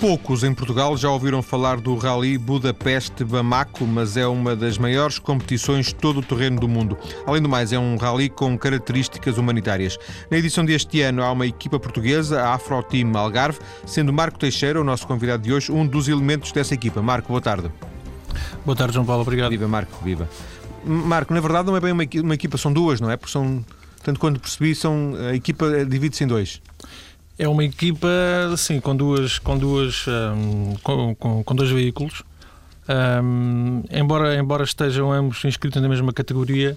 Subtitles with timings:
[0.00, 5.88] Poucos em Portugal já ouviram falar do Rally Budapeste-Bamako, mas é uma das maiores competições
[5.88, 6.96] de todo o terreno do mundo.
[7.26, 9.98] Além do mais, é um rally com características humanitárias.
[10.30, 14.80] Na edição deste ano há uma equipa portuguesa, a Afro Team Algarve, sendo Marco Teixeira,
[14.80, 17.02] o nosso convidado de hoje, um dos elementos dessa equipa.
[17.02, 17.70] Marco, boa tarde.
[18.64, 19.50] Boa tarde, João Paulo, obrigado.
[19.50, 20.26] Viva, Marco, viva.
[20.82, 23.18] Marco, na verdade não é bem uma, equipa, são duas, não é?
[23.18, 23.62] Porque são,
[24.02, 26.62] tanto quanto percebi, são, a equipa divide-se em dois.
[27.40, 28.06] É uma equipa,
[28.58, 32.22] sim, com duas, com duas, um, com, com, com, dois veículos.
[32.86, 36.76] Um, embora, embora estejam ambos inscritos na mesma categoria,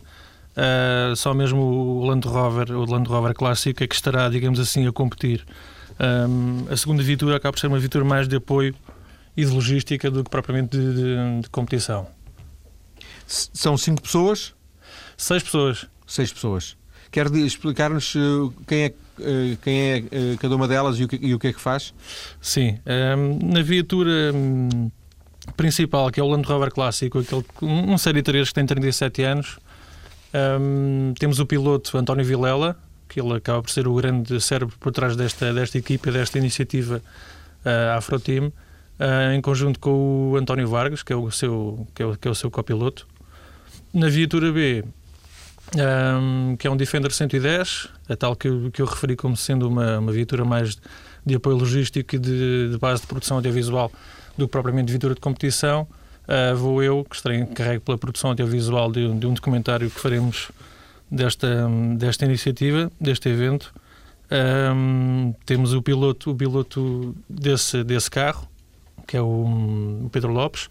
[0.56, 4.88] uh, só mesmo o Land Rover, o Land Rover clássico, é que estará, digamos assim,
[4.88, 5.46] a competir.
[6.00, 8.74] Um, a segunda viatura acaba por ser uma viatura mais de apoio
[9.36, 12.08] e de logística do que propriamente de, de, de competição.
[13.28, 14.56] São cinco pessoas?
[15.18, 15.86] Seis pessoas.
[16.08, 16.78] Seis pessoas.
[17.12, 18.94] Quer explicar-nos uh, quem é, uh,
[19.62, 21.94] quem é uh, cada uma delas e o, que, é que faz?
[22.42, 22.80] Sim.
[22.86, 24.90] Ehm, na viatura um,
[25.56, 27.24] principal, que é o Land Rover Clássico,
[27.62, 29.60] um, série 3 que tem 37 anos,
[30.60, 34.92] um, temos o piloto António Vilela, que ele acaba por ser o grande cérebro por
[34.92, 37.02] trás desta, desta equipa, desta iniciativa
[37.66, 38.52] uh, Afro Team,
[39.34, 42.32] em conjunto com o António Vargas, que é o seu, que é o, que é
[42.32, 43.06] o seu copiloto.
[43.94, 44.84] Na viatura B,
[45.76, 49.68] um, que é um Defender 110, a tal que eu, que eu referi como sendo
[49.68, 50.78] uma, uma viatura mais
[51.26, 53.92] de apoio logístico e de, de base de produção audiovisual
[54.38, 55.88] do que propriamente viatura de competição.
[56.24, 60.52] Uh, vou eu, que estarei encarregue pela produção audiovisual de, de, um documentário que faremos
[61.10, 63.74] desta, desta iniciativa, deste evento.
[64.32, 68.48] Um, temos o piloto, o piloto desse, desse carro,
[69.06, 70.70] que é o, o Pedro Lopes,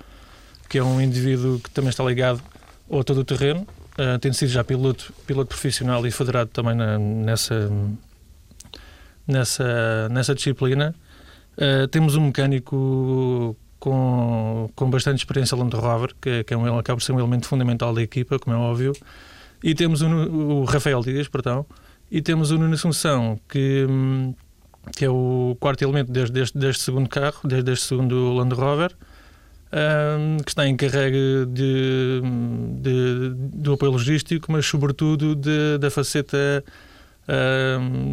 [0.69, 2.43] que é um indivíduo que também está ligado
[2.91, 3.67] ao todo o terreno,
[3.99, 7.71] uh, tendo sido já piloto, piloto profissional e federado também na, nessa,
[9.27, 10.95] nessa, nessa disciplina.
[11.57, 16.97] Uh, temos um mecânico com, com bastante experiência Land Rover, que, que é um, acaba
[16.97, 18.93] por ser um elemento fundamental da equipa, como é óbvio.
[19.63, 21.67] E temos o, o Rafael Dias, perdão,
[22.11, 23.87] e temos o Nuno Assunção, que,
[24.97, 28.95] que é o quarto elemento desde, deste segundo carro, desde este segundo Land Rover
[30.45, 32.21] que está encarregue de,
[33.73, 36.63] do apoio logístico, mas sobretudo de, da faceta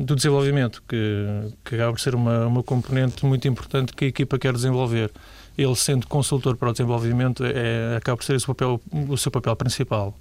[0.05, 4.37] do desenvolvimento, que, que acaba por ser uma, uma componente muito importante que a equipa
[4.37, 5.11] quer desenvolver.
[5.57, 9.55] Ele, sendo consultor para o desenvolvimento, é, acaba por ser esse papel, o seu papel
[9.55, 10.15] principal.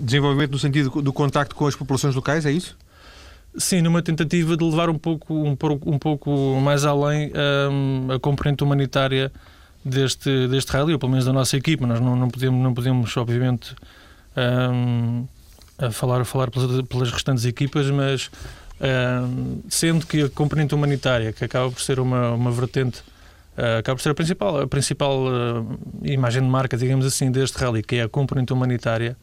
[0.00, 2.76] Desenvolvimento no sentido do contacto com as populações locais, é isso?
[3.56, 5.56] Sim, numa tentativa de levar um pouco, um,
[5.86, 7.30] um pouco mais além
[7.70, 9.30] um, a componente humanitária
[9.84, 11.86] deste, deste rally, ou pelo menos da nossa equipa.
[11.86, 13.74] Nós não, não, podemos, não podemos, obviamente,
[14.36, 15.26] um,
[15.78, 18.30] a falar, a falar pelas, pelas restantes equipas, mas
[18.80, 23.00] um, sendo que a componente humanitária, que acaba por ser uma, uma vertente,
[23.58, 27.58] uh, acaba por ser a principal, a principal uh, imagem de marca, digamos assim, deste
[27.58, 29.16] rally, que é a componente humanitária,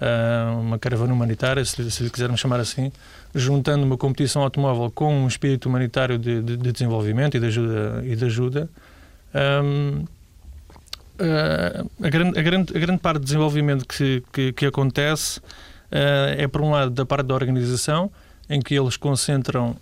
[0.00, 2.92] uh, uma caravana humanitária, se, se lhe quisermos chamar assim,
[3.34, 8.02] juntando uma competição automóvel com um espírito humanitário de, de, de desenvolvimento e de ajuda,
[8.04, 8.70] e de ajuda
[9.34, 10.04] um,
[11.18, 16.36] uh, a, grande, a, grande, a grande parte do desenvolvimento que, que, que acontece uh,
[16.36, 18.10] é, por um lado, da parte da organização,
[18.48, 19.76] em que eles concentram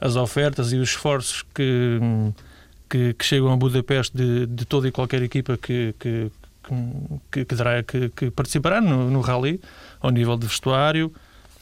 [0.00, 2.00] as ofertas e os esforços que,
[2.90, 6.32] que, que, chegam a Budapeste de, de toda e qualquer equipa que, que,
[7.30, 7.44] que,
[7.86, 9.60] que, que participará no, no rally,
[10.00, 11.12] ao nível de vestuário,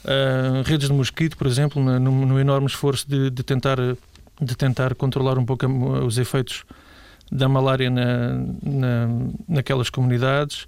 [0.03, 3.77] uh, redes de mosquito, por exemplo, no, no enorme esforço de, de tentar
[4.41, 5.65] de tentar controlar um pouco
[6.05, 6.63] os efeitos
[7.31, 9.09] da malária na, na,
[9.47, 10.63] naquelas comunidades,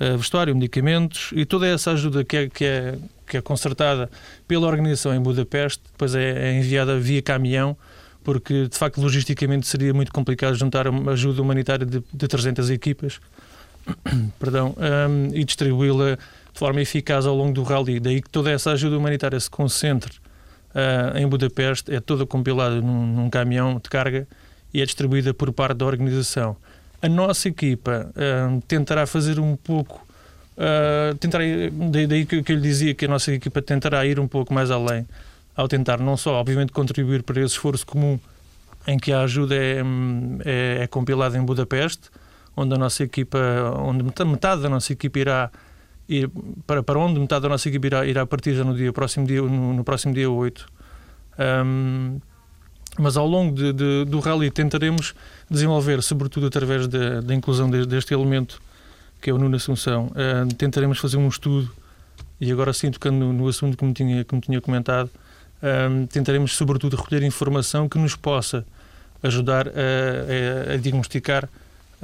[0.00, 4.08] uh, vestuário, medicamentos e toda essa ajuda que é, que é, que é concertada
[4.46, 7.76] pela organização em Budapeste, depois é, é enviada via caminhão,
[8.22, 13.20] porque de facto logisticamente seria muito complicado juntar ajuda humanitária de, de 300 equipas
[14.38, 18.00] perdão, um, e distribuí-la de forma eficaz ao longo do rally.
[18.00, 20.12] Daí que toda essa ajuda humanitária se concentre
[20.74, 24.26] uh, em Budapeste, é toda compilada num, num, caminhão de carga
[24.72, 26.56] e é distribuída por parte da organização.
[27.00, 30.04] A nossa equipa uh, tentará fazer um pouco.
[30.56, 31.44] Uh, tentará,
[32.08, 34.70] daí que, que eu lhe dizia que a nossa equipa tentará ir um pouco mais
[34.70, 35.06] além,
[35.54, 38.18] ao tentar não só, obviamente, contribuir para esse esforço comum
[38.86, 39.82] em que a ajuda é,
[40.44, 42.10] é, é compilada em Budapeste,
[42.56, 43.38] onde a nossa equipa,
[43.78, 45.50] onde metade da nossa equipa irá
[46.66, 49.42] para, para onde metade da nossa equipe irá, irá partir já no, dia, próximo dia,
[49.42, 50.66] no, no próximo dia 8.
[51.66, 52.20] Um,
[52.98, 55.14] mas ao longo de, de, do rally tentaremos
[55.50, 58.60] desenvolver, sobretudo através da, da inclusão de, deste elemento
[59.20, 61.70] que é o Nuno Assunção, uh, tentaremos fazer um estudo,
[62.38, 65.10] e agora sim tocando no, no assunto que me tinha, que me tinha comentado,
[66.10, 68.66] tentaremos sobretudo recolher informação que nos possa
[69.22, 71.48] ajudar a, a, a diagnosticar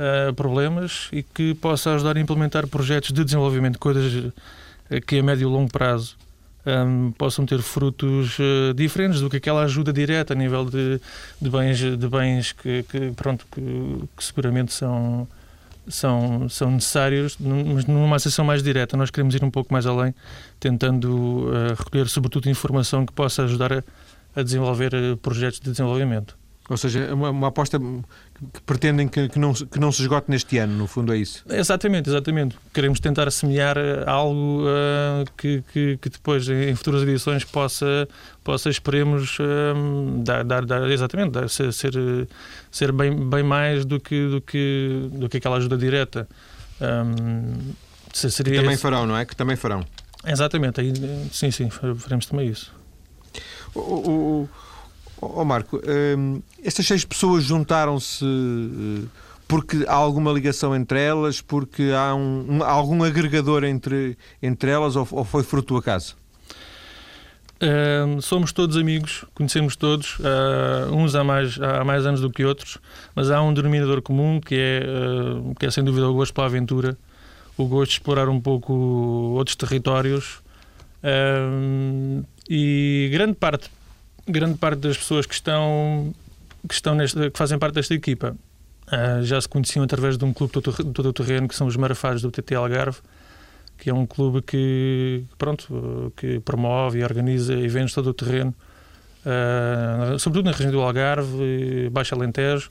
[0.00, 4.32] uh, problemas e que possa ajudar a implementar projetos de desenvolvimento, coisas
[5.06, 6.16] que a médio e longo prazo
[6.66, 11.00] um, possam ter frutos uh, diferentes do que aquela ajuda direta a nível de,
[11.40, 13.62] de bens, de bens que, que pronto, que,
[14.16, 15.26] que, seguramente são,
[15.88, 18.96] são, são necessários, mas numa acessão mais direta.
[18.96, 20.14] Nós queremos ir um pouco mais além,
[20.58, 23.82] tentando uh, recolher, sobretudo, informação que possa ajudar a,
[24.36, 24.92] a desenvolver
[25.22, 26.36] projetos de desenvolvimento.
[26.68, 27.80] Ou seja, é uma, uma aposta
[28.52, 31.44] que pretendem que, que, não, que não se esgote neste ano, no fundo é isso?
[31.48, 32.56] Exatamente, exatamente.
[32.72, 38.08] Queremos tentar semear eh, algo uh, que, que, que, depois, em futuras edições, possa,
[38.42, 41.92] possa esperemos, uh, dar, dar, dar, exatamente, dar, ser, ser,
[42.70, 46.26] ser, bem, bem mais do que, do, que, do que aquela ajuda direta.
[46.80, 47.74] Um,
[48.10, 48.82] que também esse...
[48.82, 49.26] farão, não é?
[49.26, 49.84] Que também farão.
[50.24, 50.92] Exatamente, aí,
[51.30, 52.72] sim, sim, faremos também isso.
[53.74, 54.48] o, o
[55.20, 55.80] Ó oh, Marco,
[56.16, 59.06] hum, estas seis pessoas juntaram-se uh,
[59.46, 64.96] porque há alguma ligação entre elas, porque há um, um, algum agregador entre, entre elas
[64.96, 66.16] ou, ou foi fruto do acaso?
[67.62, 72.42] Uh, somos todos amigos, conhecemos todos, uh, uns há mais, há mais anos do que
[72.42, 72.78] outros,
[73.14, 76.46] mas há um denominador comum que é, uh, que é sem dúvida o gosto pela
[76.46, 76.96] aventura,
[77.58, 80.40] o gosto de explorar um pouco outros territórios
[82.48, 83.70] e grande parte
[84.30, 86.14] grande parte das pessoas que estão
[86.68, 88.36] que estão neste, que fazem parte desta equipa.
[88.86, 92.22] Uh, já se conheciam através de um clube todo, o terreno que são os Marafados
[92.22, 92.98] do TT Algarve
[93.78, 98.54] que é um clube que pronto que promove e organiza eventos todo o terreno
[99.24, 102.70] uh, sobretudo na região do Algarve Baixo Alentejo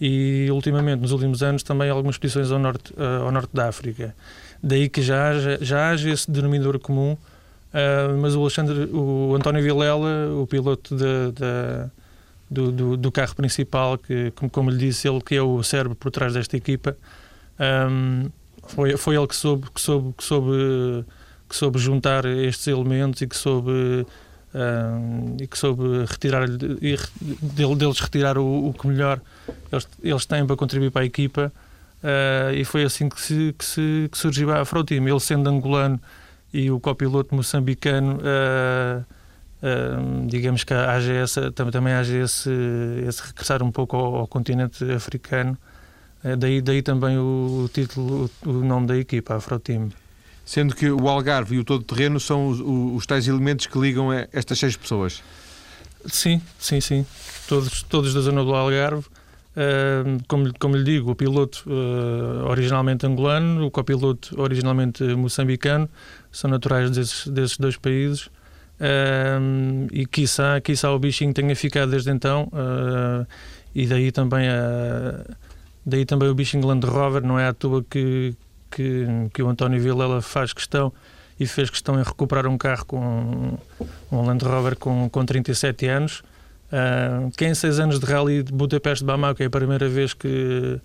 [0.00, 4.14] e ultimamente nos últimos anos também algumas expedições ao norte uh, ao norte da África.
[4.60, 7.16] Daí que já já haja esse denominador comum
[7.72, 11.90] Uh, mas o Alexandre, o António Vilela, o piloto de, de,
[12.50, 15.96] do, do, do, carro principal, que, como, como lhe disse, ele que é o cérebro
[15.96, 16.94] por trás desta equipa,
[17.90, 18.28] um,
[18.68, 21.04] foi, foi ele que soube, que soube, que soube,
[21.48, 24.06] que soube juntar estes elementos e que soube,
[24.54, 29.18] um, e que soube retirar deles retirar o, o que melhor
[29.72, 31.50] eles, eles têm para contribuir para a equipa.
[32.02, 35.06] Uh, e foi assim que, se, que, se, que surgiu a Afroteam.
[35.06, 36.00] Ele sendo angolano
[36.52, 39.04] e o copiloto moçambicano, uh,
[39.62, 42.50] uh, digamos que a AGS, também haja esse,
[43.08, 45.56] esse regressar um pouco ao, ao continente africano.
[46.22, 49.90] Uh, daí, daí também o, o título, o, o, nome da equipa, Afroteam.
[50.44, 54.58] Sendo que o Algarve e o todo-terreno são os, os, tais elementos que ligam estas
[54.58, 55.22] seis pessoas.
[56.06, 57.06] Sim, sim, sim.
[57.48, 59.04] Todos, todos da zona do Algarve.
[59.52, 65.88] Uh, como, como lhe digo, o piloto uh, originalmente angolano, o copiloto originalmente moçambicano,
[66.32, 68.26] são naturais desses, desses dois países.
[68.80, 72.50] Uh, e quiçá, quiçá o bichinho tenha ficado desde então.
[73.74, 75.24] E daí também, a,
[75.84, 78.34] daí também o bichinho Land Rover, não é à toa que,
[78.70, 80.92] que, que o António Vilela faz questão
[81.38, 83.58] e fez questão em recuperar um carro com
[84.10, 86.22] um Land Rover com, com 37 anos.
[86.72, 90.80] Uh, que em seis anos de rally de Budapeste Bamako é a primeira vez que,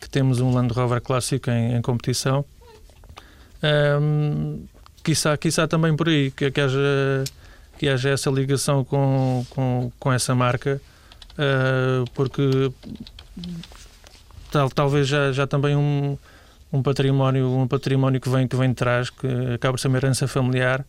[0.00, 2.44] que temos um Land Rover clássico em, em competição.
[4.00, 4.64] Um,
[5.06, 7.24] quiçá, quiçá também por aí, que, que, haja,
[7.78, 10.82] que haja essa ligação com, com, com essa marca,
[11.38, 12.72] uh, porque
[14.50, 16.18] tal, talvez já, já também um,
[16.72, 19.98] um património um património que vem que vem de trás que acaba por ser uma
[19.98, 20.84] herança familiar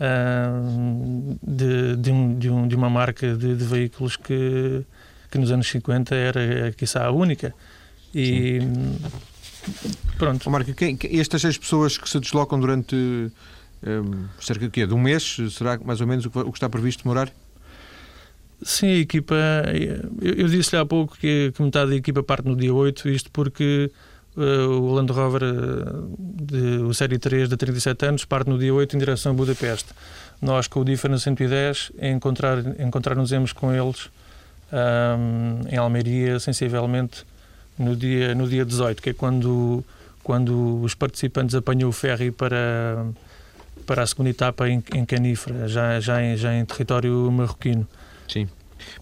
[0.00, 4.82] uh, de, de, um, de, um, de, uma marca de, de, veículos que,
[5.30, 7.54] que nos anos 50 era, quiçá, a única.
[8.14, 8.96] E Sim.
[10.16, 10.44] pronto.
[10.46, 13.30] Oh, Marco, quem, estas seis pessoas que se deslocam durante
[13.86, 14.86] um, cerca de, quê?
[14.86, 17.30] de um mês, será mais ou menos o que, está previsto demorar?
[18.62, 19.34] Sim, a equipa.
[20.20, 23.30] Eu, eu disse-lhe há pouco que, que, metade da equipa parte no dia 8, isto
[23.30, 23.90] porque
[24.36, 28.72] Uh, o Land Rover uh, de, o Série 3 de 37 anos parte no dia
[28.72, 29.88] 8 em direção a Budapeste.
[30.40, 34.08] Nós, com o Difference 110, encontrar, encontrar-nos com eles
[34.72, 37.24] um, em Almeria, sensivelmente,
[37.78, 39.84] no dia, no dia 18, que é quando,
[40.22, 43.06] quando os participantes apanham o ferry para,
[43.90, 47.84] para a segunda etapa em, em Canífera, já, já, em, já em território marroquino.
[48.28, 48.48] Sim.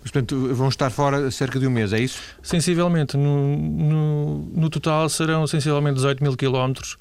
[0.01, 2.19] Mas, portanto, vão estar fora cerca de um mês, é isso?
[2.43, 3.15] Sensivelmente.
[3.15, 6.97] No, no, no total serão sensivelmente 18 mil quilómetros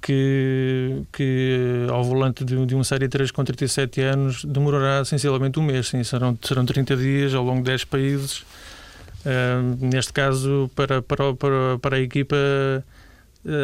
[0.00, 5.64] que, que ao volante de, de uma série 3 com 37 anos demorará sensivelmente um
[5.64, 5.88] mês.
[5.88, 8.44] Sim, serão, serão 30 dias ao longo de 10 países.
[9.26, 12.36] Uh, neste caso, para, para, para, para a equipa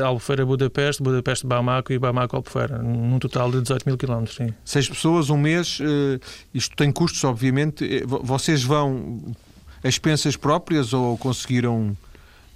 [0.04, 4.38] Albufeira Budapeste, Budapeste Bamako e Bamako Albufeira, num total de 18 mil quilómetros.
[4.64, 6.20] Seis pessoas, um mês, uh,
[6.52, 7.84] isto tem custos, obviamente.
[7.84, 9.34] Eh, vocês vão
[9.82, 11.96] as expensas próprias ou conseguiram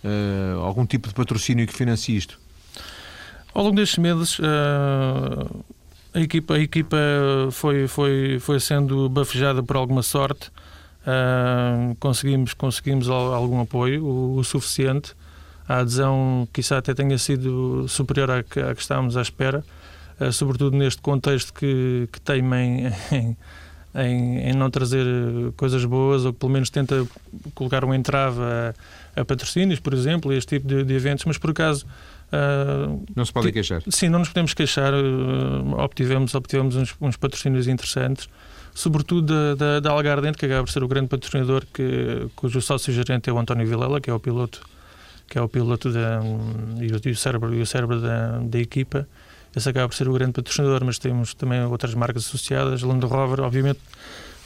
[0.04, 2.38] uh, algum tipo de patrocínio que financie isto?
[3.54, 5.64] Ao longo destes meses, uh,
[6.12, 6.96] a equipa, a equipa
[7.50, 10.50] foi, foi, foi sendo bafejada por alguma sorte.
[11.06, 15.14] Uh, conseguimos, conseguimos algum apoio, o, o, suficiente.
[15.68, 19.64] A adesão, quizá até tenha sido superior à que, à que estávamos à espera,
[20.20, 22.86] uh, sobretudo neste contexto que, que teima em,
[23.94, 25.06] em, em, não trazer
[25.56, 27.06] coisas boas, ou pelo menos tenta
[27.54, 31.50] colocar um entrave a, a patrocínios, por exemplo, este tipo de, de eventos, mas por
[31.50, 31.86] acaso
[32.34, 33.82] Uh, não se podem queixar?
[33.88, 34.92] Sim, não nos podemos queixar.
[34.92, 38.28] Uh, obtivemos, obtivemos uns, uns, patrocínios interessantes,
[38.74, 43.30] sobretudo da, da, da Algardente, que acaba por ser o grande patrocinador, que, cujo sócio-gerente
[43.30, 44.60] é o António Vilela, que é o piloto,
[45.34, 46.20] que é o piloto da,
[46.80, 49.04] e, o, e o cérebro, e o cérebro da, da equipa.
[49.54, 52.82] Esse acaba por ser o grande patrocinador, mas temos também outras marcas associadas.
[52.82, 53.80] Land Rover, obviamente,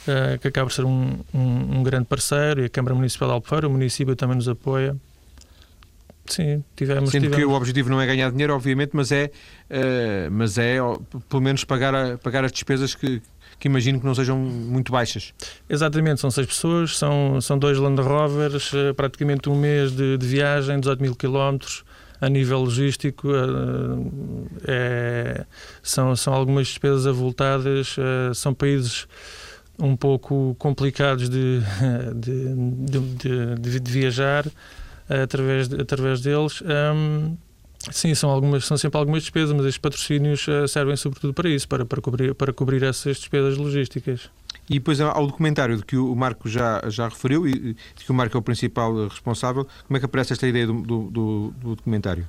[0.07, 3.33] uh, que acaba por ser um, um, um, grande parceiro, e a Câmara Municipal de
[3.35, 4.97] Albufeira, o município também nos apoia.
[6.25, 7.11] Sim, tivemos.
[7.11, 7.37] Sendo tivemos.
[7.37, 9.29] que o objetivo não é ganhar dinheiro, obviamente, mas é,
[9.69, 10.77] uh, mas é
[11.29, 13.21] pelo menos pagar, a, pagar as despesas que,
[13.59, 15.33] que imagino que não sejam muito baixas.
[15.69, 20.25] Exatamente, são seis pessoas, são, são dois Land Rovers, uh, praticamente um mês de, de
[20.25, 21.83] viagem, 18 mil quilómetros.
[22.21, 25.45] A nível logístico, uh, é,
[25.81, 27.95] são, são algumas despesas avultadas,
[28.35, 29.07] são países
[29.79, 31.61] um pouco complicados de,
[32.15, 34.45] de, de, de, viajar
[35.09, 36.61] através, através deles.
[36.61, 37.37] Um,
[37.91, 41.67] sim, são, algumas, são sempre algumas despesas, mas estes patrocínios uh, servem sobretudo para isso,
[41.67, 44.29] para, para, cobrir, para cobrir essas despesas logísticas.
[44.69, 48.11] E depois há o documentário de que o Marco já, já referiu e de que
[48.11, 49.67] o Marco é o principal responsável.
[49.87, 52.27] Como é que aparece esta ideia do, do, do, do documentário?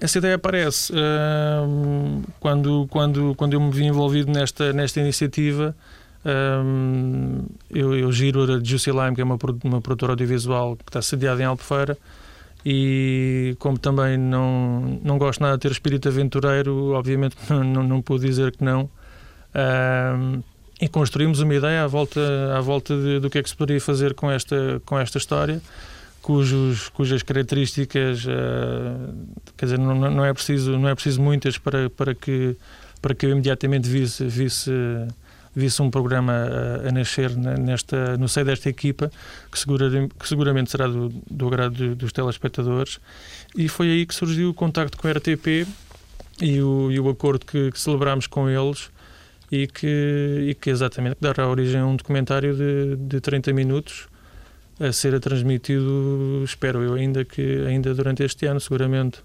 [0.00, 5.76] Essa ideia aparece uh, quando, quando, quando eu me vi envolvido nesta, nesta iniciativa.
[6.24, 11.02] Um, eu, eu giro a Juicy Lime, que é uma, uma produtora audiovisual que está
[11.02, 11.98] sediada em Albufeira,
[12.64, 18.02] e como também não, não gosto nada de ter espírito aventureiro, obviamente não, não, não
[18.02, 18.88] pude dizer que não.
[20.80, 22.20] E construímos uma ideia à volta,
[22.56, 25.62] à volta de, do que é que se poderia fazer com esta, com esta história,
[26.20, 29.14] cujos, cujas características, uh,
[29.56, 32.56] quer dizer, não, não, é preciso, não é preciso muitas para, para, que,
[33.00, 34.72] para que eu imediatamente visse, visse
[35.54, 39.10] visse um programa a, a nascer nesta, no seio desta equipa,
[39.50, 42.98] que, segura, que seguramente será do, do agrado dos telespectadores.
[43.56, 45.66] E foi aí que surgiu o contacto com a RTP
[46.40, 48.90] e o, e o acordo que, que celebramos com eles
[49.50, 54.08] e que, e que exatamente dará origem a um documentário de, de 30 minutos
[54.80, 59.22] a ser transmitido, espero eu, ainda que ainda durante este ano, seguramente.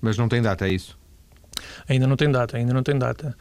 [0.00, 0.98] Mas não tem data, é isso?
[1.88, 3.36] Ainda não tem data, ainda não tem data.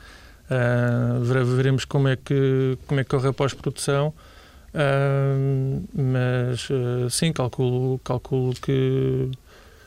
[0.50, 1.24] Uh,
[1.56, 4.14] veremos como é que, como é que corre a pós-produção.
[4.74, 9.30] Uh, mas uh, sim, calculo, calculo que,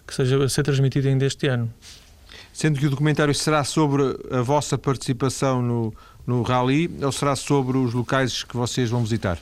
[0.07, 1.73] que seja a ser transmitido ainda este ano.
[2.52, 5.95] Sendo que o documentário será sobre a vossa participação no,
[6.26, 9.38] no Rally ou será sobre os locais que vocês vão visitar?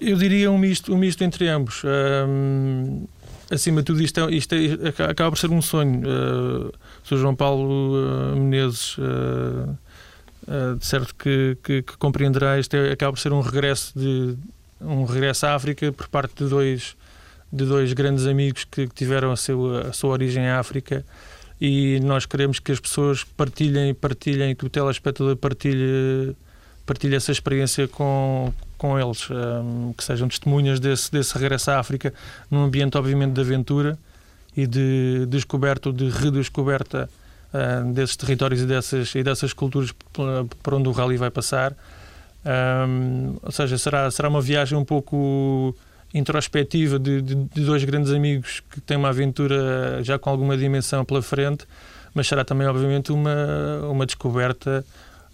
[0.00, 1.82] Eu diria um misto, um misto entre ambos
[3.50, 6.00] acima de tudo, isto, é, isto é, acaba por ser um sonho.
[6.00, 6.72] Uh,
[7.04, 7.16] Sr.
[7.18, 9.76] João Paulo uh, Menezes, uh,
[10.78, 14.36] de certo que, que, que, compreenderá, isto é, acaba por ser um regresso, de,
[14.80, 16.96] um regresso à África por parte de dois,
[17.52, 21.04] de dois grandes amigos que tiveram a, seu, a sua origem em África
[21.60, 26.34] e nós queremos que as pessoas partilhem, partilhem, que o telespectador partilhe,
[26.86, 32.14] partilhe essa experiência com, com eles, um, que sejam testemunhas desse, desse regresso à África,
[32.50, 33.98] num ambiente, obviamente, de aventura
[34.56, 37.06] e de descoberta, de redescoberta
[37.52, 39.92] uh, desses territórios e dessas, e dessas culturas
[40.62, 41.76] por onde o rally vai passar.
[42.88, 45.76] Um, ou seja, será, será uma viagem um pouco
[46.14, 51.04] introspectiva de, de, de, dois grandes amigos que têm uma aventura já com alguma dimensão
[51.04, 51.66] pela frente,
[52.14, 54.82] mas será também, obviamente, uma, uma descoberta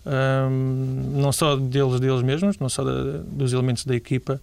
[0.06, 4.40] um, não só deles, deles mesmos, não só da, dos elementos da equipa,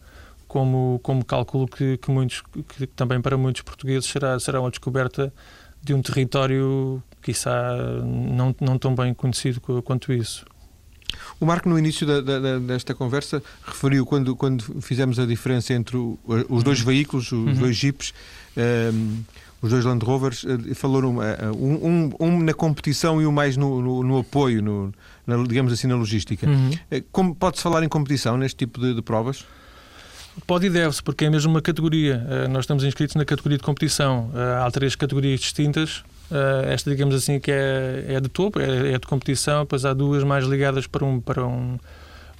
[0.48, 2.44] como, como cálculo que, que, muitos,
[2.78, 5.34] que também para muitos portugueses será, será uma descoberta
[5.82, 10.46] de um território, quiçá, não, não tão bem conhecido quanto isso.
[11.40, 15.96] O Marco, no início da, da, desta conversa, referiu quando, quando fizemos a diferença entre
[15.98, 16.18] o,
[16.50, 16.86] os dois uhum.
[16.86, 17.54] veículos, os uhum.
[17.54, 18.14] dois jipes,
[18.58, 19.24] um,
[19.64, 23.32] os dois Land Rovers, eh, falou eh, um, um, um, na competição e o um
[23.32, 24.94] mais no, no, no apoio, no,
[25.26, 26.46] na, digamos assim, na logística.
[26.46, 26.72] Uhum.
[26.92, 27.02] Eh,
[27.40, 29.46] pode-se falar em competição neste tipo de, de provas?
[30.46, 32.48] Pode e deve-se, porque é mesmo uma categoria.
[32.50, 34.32] nós estamos inscritos na categoria de competição.
[34.66, 36.04] há três categorias distintas.
[36.68, 40.24] esta, digamos assim, que é, é de topo, é, é, de competição, depois há duas
[40.24, 41.78] mais ligadas para um, para um,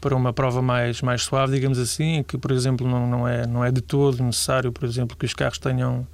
[0.02, 3.64] para uma prova mais, mais suave, digamos assim, que, por exemplo, não, não, é, não
[3.64, 6.06] é de todo necessário, por exemplo, que os carros tenham,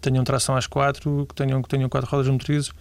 [0.00, 2.72] tenham tração às quatro, que tenham, que tenham quatro rodas motrizes.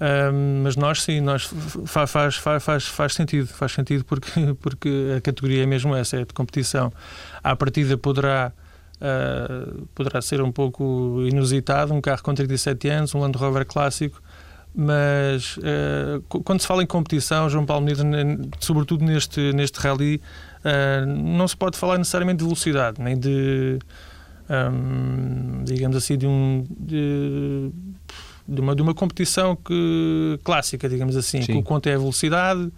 [0.00, 1.48] Um, mas nós sim, nós
[1.86, 6.24] faz, faz, faz, faz sentido, faz sentido porque, porque a categoria é mesmo essa, é
[6.24, 6.92] de competição.
[7.42, 8.52] À partida poderá,
[8.96, 14.20] uh, poderá ser um pouco inusitado, um carro com 37 anos, um Land Rover clássico,
[14.74, 18.04] mas uh, quando se fala em competição, João Paulo Menezes,
[18.58, 20.20] sobretudo neste, neste rally,
[20.64, 23.78] uh, não se pode falar necessariamente de velocidade, nem de,
[25.64, 27.70] digamos assim, de, um, de,
[28.46, 31.52] de, uma, de uma competição que, clássica, digamos assim, Sim.
[31.52, 32.70] que o conto é a velocidade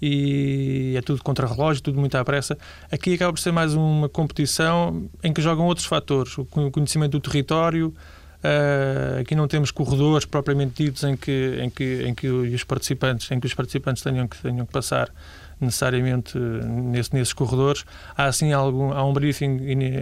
[0.00, 2.56] e é tudo contra relógio, tudo muito à pressa.
[2.90, 7.20] Aqui acaba por ser mais uma competição em que jogam outros fatores, o conhecimento do
[7.20, 7.94] território,
[8.40, 13.30] Uh, aqui não temos corredores propriamente ditos em que, em que, em que os participantes,
[13.30, 15.12] em que os participantes tenham que, tenham que passar
[15.60, 17.84] necessariamente nesse, nesses corredores.
[18.16, 19.58] Há assim algum, há um briefing,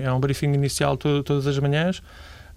[0.06, 2.02] há um briefing inicial to, todas as manhãs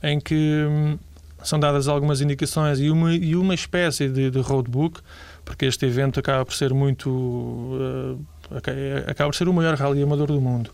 [0.03, 0.97] em que hum,
[1.43, 5.01] são dadas algumas indicações e uma, e uma espécie de, de roadbook,
[5.43, 7.09] porque este evento acaba por ser muito.
[7.09, 8.25] Uh,
[9.07, 10.71] acaba por ser o maior rally amador do mundo.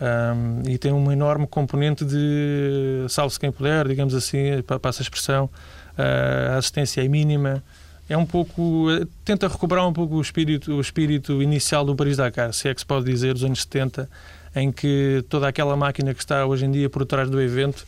[0.00, 5.44] Um, e tem uma enorme componente de salve-se quem puder, digamos assim, passa a expressão,
[5.44, 7.62] uh, a assistência é mínima.
[8.10, 8.88] É um pouco.
[9.24, 12.86] tenta recuperar um pouco o espírito, o espírito inicial do Paris-Dakar, se é que se
[12.86, 14.10] pode dizer, dos anos 70,
[14.56, 17.86] em que toda aquela máquina que está hoje em dia por trás do evento,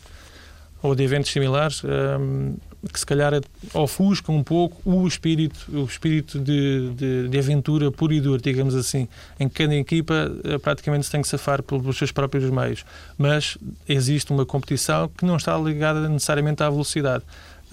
[0.81, 2.55] ou de eventos similares, um,
[2.91, 3.33] que se calhar
[3.73, 8.75] ofusca um pouco o espírito, o espírito de, de, de, aventura puro e duro, digamos
[8.75, 12.85] assim, em que cada equipa eh, praticamente se tem que safar pelos seus próprios meios.
[13.17, 17.23] Mas existe uma competição que não está ligada necessariamente à velocidade.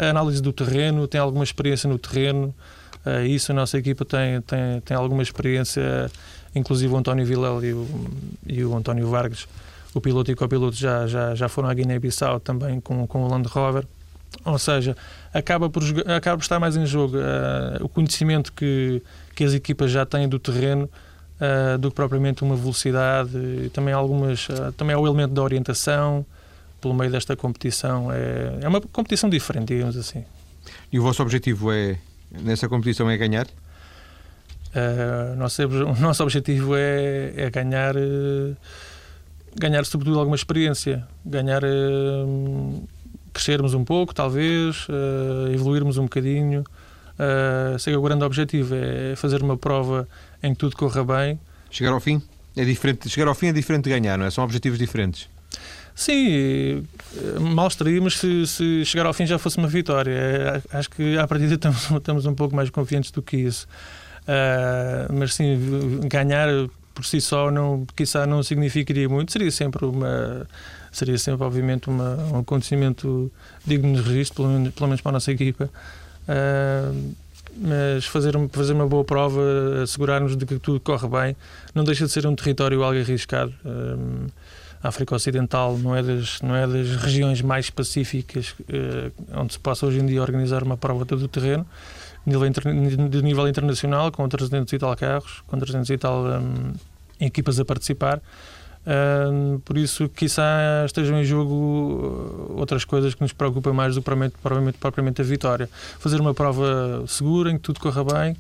[0.01, 2.55] A análise do terreno, tem alguma experiência no terreno,
[3.05, 6.11] uh, isso a nossa equipa tem, tem, tem alguma experiência,
[6.55, 7.87] inclusive o António Vilela e o,
[8.47, 9.47] e o António Vargas,
[9.93, 13.47] o piloto e copiloto já, já, já foram à Guiné-Bissau também com, com o Land
[13.49, 13.85] Rover.
[14.43, 14.97] Ou seja,
[15.35, 19.03] acaba por, acaba por estar mais em jogo uh, o conhecimento que,
[19.35, 20.89] que as equipas já têm do terreno
[21.37, 26.25] uh, do que propriamente uma velocidade e também algumas também é o elemento da orientação
[26.81, 30.25] pelo meio desta competição é, é uma competição diferente digamos assim
[30.93, 31.99] e o vosso objetivo é
[32.31, 37.95] nessa competição é ganhar uh, nosso, o nosso objetivo é, é ganhar
[39.57, 41.63] ganhar sobretudo alguma experiência ganhar
[43.33, 46.65] crescermos um pouco, talvez, uh, evoluirmos um bocadinho.
[47.19, 50.09] Uh, sei que o grande objetivo é fazer uma prova
[50.43, 51.41] em que tudo corra bem.
[51.71, 52.23] Chegar ao fim?
[52.57, 54.31] É diferente, chegar ao fim é diferente de ganhar, não é?
[54.31, 55.29] São objetivos diferentes.
[56.01, 56.83] Sim,
[57.39, 60.11] mal estaríamos se, se, chegar ao fim já fosse uma vitória.
[60.11, 63.69] É, acho que à partida estamos, estamos um pouco mais confiantes do que isso.
[64.23, 66.49] Uh, mas sim, ganhar
[66.95, 69.31] por si só não, quizá não significaria muito.
[69.31, 70.47] Seria sempre uma
[70.91, 73.31] seria sempre, obviamente, uma, um acontecimento
[73.67, 75.69] digno de registro, pelo menos, pelo menos para a nossa equipa.
[76.27, 77.15] Uh,
[77.59, 79.43] mas fazer, fazer uma boa prova,
[79.83, 81.37] assegurar-nos de que tudo corre bem,
[81.75, 83.53] não deixa de ser um território algo arriscado.
[83.67, 84.29] Um,
[84.83, 89.59] a África Ocidental não é das, não é das regiões mais pacíficas uh, onde se
[89.59, 91.67] possa hoje em dia organizar uma prova todo o terreno,
[92.27, 96.73] de nível, internacional, com 300 e tal carros, com 300 e tal um,
[97.21, 98.21] equipas a participar.
[98.81, 104.01] Uh, por isso, quizá estejam em jogo uh, outras coisas que nos preocupam mais do
[104.01, 105.69] que propriamente, propriamente, propriamente a vitória.
[105.99, 108.37] Fazer uma prova segura, em que tudo corra bem,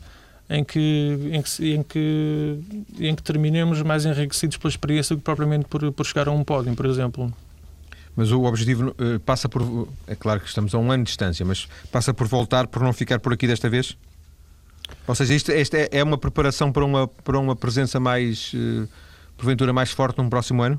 [0.50, 2.58] em que, em que, em que,
[2.98, 6.42] em que terminemos mais enriquecidos pela experiência do que propriamente por, por chegar a um
[6.44, 7.32] pódio, por exemplo.
[8.16, 9.88] Mas o objetivo uh, passa por.
[10.06, 12.92] É claro que estamos a um ano de distância, mas passa por voltar, por não
[12.92, 13.96] ficar por aqui desta vez?
[15.06, 18.52] Ou seja, isto, isto é, é uma preparação para uma, para uma presença mais.
[18.52, 18.88] Uh,
[19.40, 20.78] porventura mais forte num próximo ano?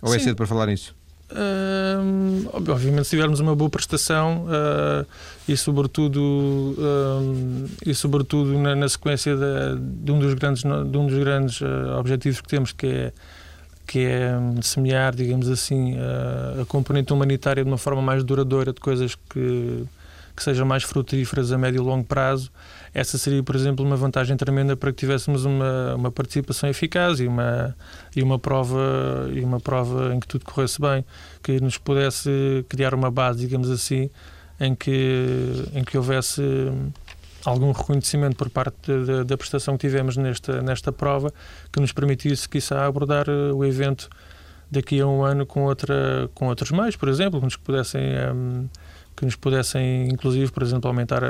[0.00, 0.22] Ou é Sim.
[0.22, 0.94] é cedo para falar nisso?
[1.30, 5.06] Uh, obviamente, se tivermos uma boa prestação uh,
[5.48, 11.18] e, sobretudo, uh, e sobretudo na, na sequência de, um dos grandes, de um dos
[11.18, 13.12] grandes ah, objetivos que temos, que é,
[13.86, 14.32] que é
[14.62, 15.96] semear, digamos assim,
[16.60, 19.84] a componente humanitária de uma forma mais duradoura, de coisas que,
[20.36, 22.50] que sejam mais frutíferas a médio e longo prazo
[22.94, 27.26] essa seria, por exemplo, uma vantagem tremenda para que tivéssemos uma, uma participação eficaz e
[27.26, 27.76] uma,
[28.14, 31.04] e, uma prova, e uma prova em que tudo corresse bem,
[31.42, 34.08] que nos pudesse criar uma base, digamos assim,
[34.60, 36.40] em que, em que houvesse
[37.44, 41.32] algum reconhecimento por parte da, da prestação que tivemos nesta, nesta prova
[41.72, 44.08] que nos permitisse, quiçá, abordar eh, o evento
[44.70, 48.02] daqui a um ano com, outra, com outros meios, por exemplo, que nos pudessem.
[48.32, 48.68] Um,
[49.16, 51.28] que nos pudessem, inclusive, por exemplo, aumentar a,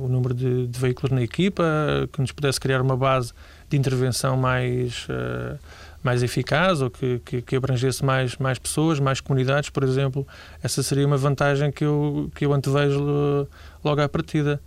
[0.00, 1.64] o número de, de, veículos na equipa,
[2.12, 3.32] que nos pudesse criar uma base
[3.68, 5.58] de intervenção mais, uh,
[6.02, 10.26] mais eficaz ou que, que, que, abrangesse mais, mais pessoas, mais comunidades, por exemplo,
[10.62, 13.46] essa seria uma vantagem que eu, que eu antevejo
[13.84, 14.60] logo à partida.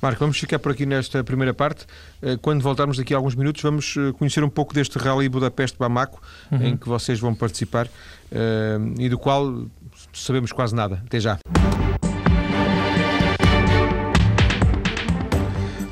[0.00, 1.86] Marco, vamos ficar por aqui nesta primeira parte.
[2.20, 6.20] Eh, quando voltarmos daqui a alguns minutos, vamos eh, conhecer um pouco deste Rally Budapeste-Bamako,
[6.52, 6.62] uhum.
[6.62, 7.88] em que vocês vão participar
[8.98, 9.66] e do qual
[10.24, 11.02] sabemos quase nada.
[11.06, 11.38] Até já.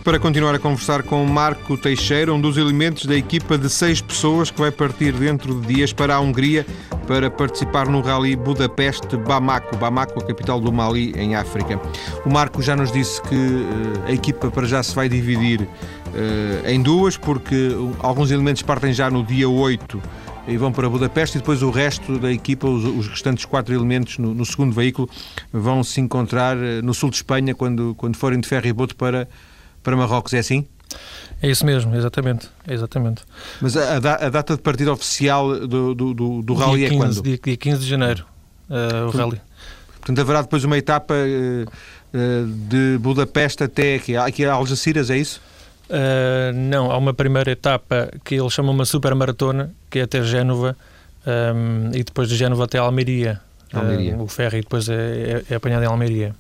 [0.05, 4.51] para continuar a conversar com Marco Teixeira, um dos elementos da equipa de seis pessoas
[4.51, 6.67] que vai partir dentro de dias para a Hungria
[7.07, 11.81] para participar no Rally Budapeste-Bamako, Bamako, a capital do Mali, em África.
[12.27, 16.69] O Marco já nos disse que uh, a equipa para já se vai dividir uh,
[16.69, 20.03] em duas, porque alguns elementos partem já no dia 8
[20.47, 24.19] e vão para Budapeste e depois o resto da equipa, os, os restantes quatro elementos
[24.19, 25.09] no, no, segundo veículo,
[25.53, 28.95] vão se encontrar uh, no sul de Espanha quando, quando forem de ferro e boto
[28.97, 29.29] para
[29.85, 30.67] para Marrocos, é assim?
[31.43, 32.49] É isso mesmo, exatamente.
[32.67, 33.23] exatamente.
[33.61, 37.23] Mas a, a data de partida oficial do, do, do, do rally 15, é quando?
[37.23, 38.25] Dia, dia 15 de janeiro,
[38.71, 39.41] uh, o portanto, rally.
[40.01, 45.19] Portanto, haverá depois uma etapa uh, uh, de Budapeste até aqui, aqui a Algeciras, é
[45.19, 45.41] isso?
[46.55, 50.77] Não, há uma primeira etapa que eles chamam uma super maratona, que é até Génova,
[51.27, 53.41] um, e depois de Génova até Almeria.
[53.73, 54.17] Almeria.
[54.17, 56.35] o ferry depois é, é, é apanhado em Almeria.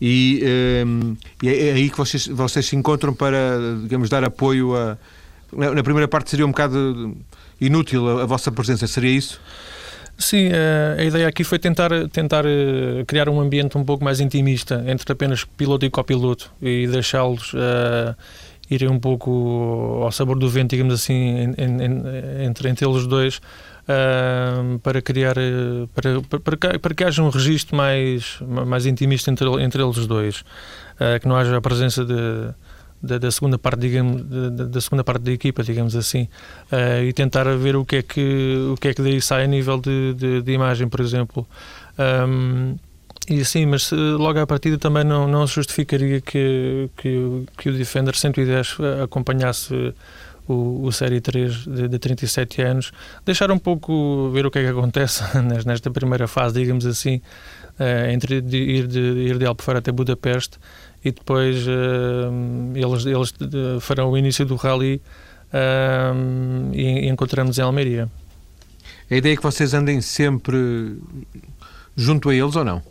[0.00, 0.42] E,
[0.86, 4.96] um, e é, é aí que vocês, vocês se encontram para, digamos, dar apoio a.
[5.52, 7.16] Na primeira parte seria um bocado
[7.60, 9.40] inútil a, a vossa presença, seria isso?
[10.20, 10.50] Sim,
[10.98, 15.12] a ideia aqui foi tentar, tentar eh, criar um ambiente um pouco mais intimista entre
[15.12, 18.16] apenas piloto e copiloto e deixá-los uh,
[18.68, 25.00] irem um pouco ao sabor do vento, digamos assim, entre, entre eles dois, uh, para
[25.00, 25.36] criar
[25.94, 30.40] para, para, para, para, que haja um registro mais, mais intimista entre, entre eles dois,
[30.40, 32.52] uh, que não haja a presença de,
[33.02, 36.28] da, da, segunda parte digamos da, da, segunda parte da equipa digamos assim
[36.72, 39.46] uh, e tentar ver o que é que o que é que daí sai a
[39.46, 41.46] nível de, de, de imagem por exemplo.
[41.98, 42.76] Um,
[43.30, 48.16] e sim, mas logo à partida também não, não justificaria que, que, que o Defender
[48.16, 49.92] 110 acompanhasse
[50.48, 52.92] o, o Série 3 de, de 37 anos,
[53.24, 55.22] deixar um pouco ver o que é que acontece
[55.66, 57.20] nesta primeira fase, digamos assim,
[57.78, 60.58] uh, entre de ir, de, ir de Albufeira até Budapeste
[61.04, 62.30] e depois uh,
[62.74, 63.34] eles, eles
[63.80, 65.00] farão o início do rally
[65.52, 68.08] uh, e, e encontramos em Almeria.
[69.10, 70.98] A ideia é que vocês andem sempre
[71.96, 72.82] junto a eles ou não?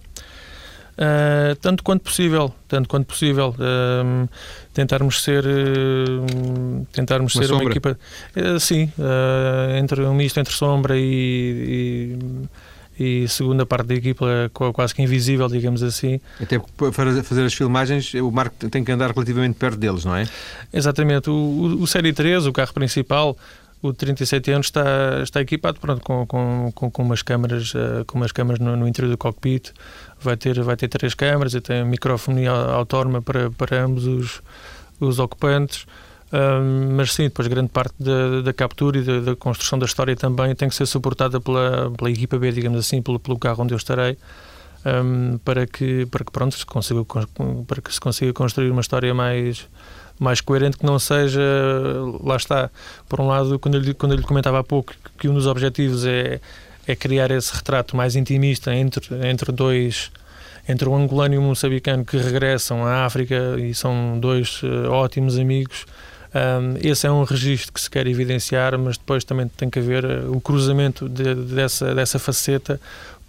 [0.98, 4.28] Uh, tanto quanto possível, tanto quanto possível, uh,
[4.74, 7.65] tentarmos ser, uh, tentarmos uma ser sombra.
[7.65, 8.00] uma equipa,
[8.60, 8.91] sim,
[9.80, 12.17] entre um misto entre sombra e, e,
[13.00, 16.20] e, segunda parte da equipa quase que invisível, digamos assim.
[16.42, 16.92] Até para
[17.24, 20.28] fazer as filmagens, o Marco tem que andar relativamente perto deles, não é?
[20.74, 21.30] Exatamente.
[21.30, 23.38] O, o, o Série 3, o carro principal,
[23.82, 27.74] o de 37 anos está, está equipado pronto, com, com, com, com umas câmaras,
[28.08, 29.72] com umas câmaras no, no interior do cockpit,
[30.20, 34.42] vai ter, vai ter três câmaras e tem microfonia autónoma para, para ambos os,
[35.00, 35.86] os ocupantes.
[36.96, 40.54] Mas sim, depois grande parte da, da captura e da, da, construção da história também
[40.56, 43.78] tem que ser suportada pela, pela equipa B, digamos assim, pelo, pelo carro onde eu
[43.78, 44.18] estarei,
[44.86, 47.06] um, para que, para que pronto, se consiga,
[47.66, 49.70] para que se consiga construir uma história mais,
[50.20, 51.42] mais coerente, que não seja,
[52.22, 52.70] lá está,
[53.08, 55.48] por um lado, quando eu lhe, quando eu lhe comentava há pouco que um dos
[55.48, 56.42] objetivos é
[56.88, 60.10] é criar esse retrato mais intimista entre, entre dois
[60.70, 65.38] entre o angolano e o moçambicano que regressam à África e são dois uh, ótimos
[65.38, 65.86] amigos.
[66.34, 70.06] Um, esse é um registro que se quer evidenciar, mas depois também tem que haver
[70.06, 72.80] uh, o cruzamento de, dessa, dessa faceta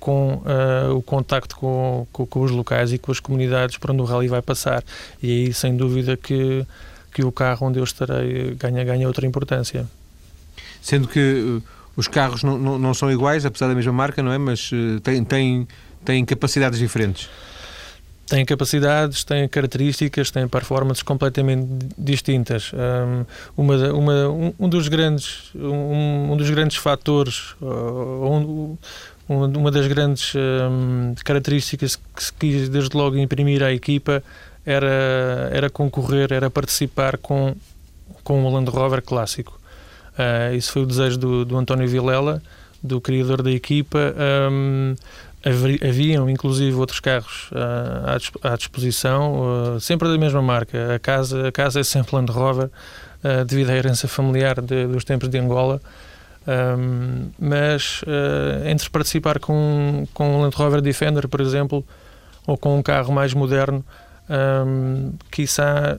[0.01, 4.03] com uh, o contacto com, com, com, os locais e com as comunidades para onde
[4.03, 4.83] o rally vai passar.
[5.23, 6.67] E aí, sem dúvida, que,
[7.13, 9.87] que o carro onde eu estarei ganha, ganha outra importância.
[10.83, 11.61] Sendo que
[11.97, 14.39] os carros não, não, não, são iguais, apesar da mesma marca, não é?
[14.39, 14.71] Mas
[15.03, 15.69] têm, têm,
[16.05, 17.29] têm capacidades diferentes.
[18.29, 22.73] Têm capacidades, têm características, têm performances completamente distintas.
[22.75, 23.25] Um,
[23.57, 28.79] uma, uma, um, um, dos grandes, um, um dos grandes fatores, uh,
[29.29, 34.23] uma das grandes um, características que se quis desde logo imprimir à equipa
[34.65, 37.55] era, era concorrer, era participar com,
[38.23, 39.59] com o Land Rover clássico.
[40.19, 42.43] Uh, isso foi o desejo do, do António Vilela,
[42.83, 44.15] do criador da equipa.
[44.51, 44.95] Um,
[45.45, 50.95] haviam inclusive outros carros uh, à, disposição, uh, sempre da mesma marca.
[50.95, 55.05] A casa, a casa é sempre Land Rover, uh, devido à herança familiar de, dos
[55.05, 55.81] tempos de Angola.
[56.47, 58.01] Um, mas
[58.65, 61.85] entre participar com, com um Land Rover Defender, por exemplo,
[62.47, 63.85] ou com um carro mais moderno,
[64.31, 65.99] um, quiçá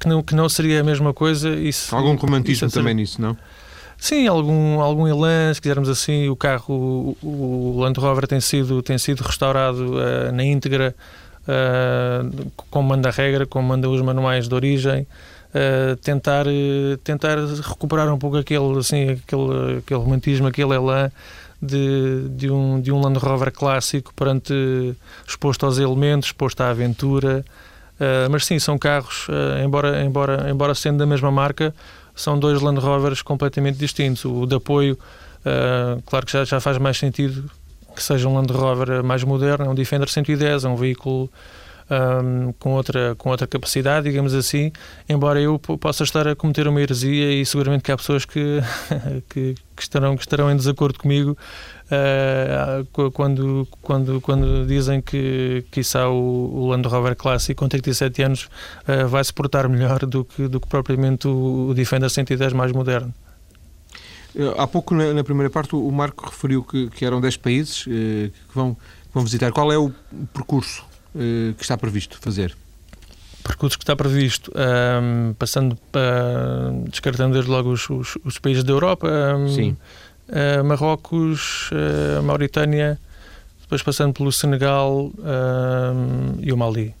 [0.00, 1.50] que, não, que não seria a mesma coisa.
[1.50, 3.36] Isso, algum romantismo isso também nisso, não?
[4.00, 8.82] Sim, algum, algum elan, se quisermos assim, o carro, o, o Land Rover tem sido,
[8.82, 10.94] tem sido restaurado uh, na íntegra,
[11.42, 16.46] uh, como manda a regra, como manda os manuais de origem, uh, tentar,
[17.04, 21.12] tentar recuperar um pouco aquele, assim, aquele, aquele romantismo, aquele elan
[21.60, 24.96] de, de, um, de um Land Rover clássico perante
[25.28, 27.44] exposto aos elementos, exposto à aventura.
[28.00, 31.74] Uh, mas sim, são carros, uh, embora, embora, embora sendo da mesma marca,
[32.20, 34.24] são dois Land Rovers completamente distintos.
[34.24, 34.98] O de apoio,
[35.40, 37.50] uh, claro que já, já faz mais sentido
[37.94, 41.30] que seja um Land Rover mais moderno, é um Defender 110, é um veículo
[41.90, 44.72] um, com, outra, com outra capacidade, digamos assim,
[45.08, 48.60] embora eu possa estar a cometer uma heresia e seguramente que há pessoas que,
[49.28, 51.36] que, que estarão, que estarão em desacordo comigo
[51.90, 58.22] uh, quando, quando, quando dizem que, que isso o, o Land Rover Classic com 37
[58.22, 58.48] anos
[58.88, 62.72] uh, vai se portar melhor do que, do que propriamente o, o Defender 110 mais
[62.72, 63.12] moderno.
[64.56, 68.30] Há pouco, na, na, primeira parte, o Marco referiu que, que eram 10 países eh,
[68.48, 69.50] que, vão, que vão visitar.
[69.50, 69.92] Qual é o
[70.32, 70.84] percurso
[71.16, 72.56] eh, que está previsto fazer?
[73.42, 78.72] percurso que está previsto, um, passando para, descartando desde logo os, os, os países da
[78.72, 79.76] Europa, um, Sim.
[80.30, 82.98] Uh, Marrocos, uh, Mauritânia,
[83.60, 86.94] depois passando pelo Senegal um, e o Mali.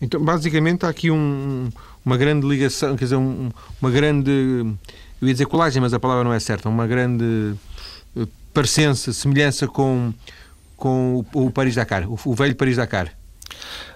[0.00, 1.70] Então, basicamente, há aqui um,
[2.04, 3.50] uma grande ligação, quer dizer, um,
[3.80, 4.30] uma grande,
[5.20, 7.54] eu ia dizer colagem, mas a palavra não é certa, uma grande
[8.16, 10.12] eh, parecença, semelhança com
[10.76, 13.10] com o, o Paris-Dakar, o, o, velho Paris-Dakar.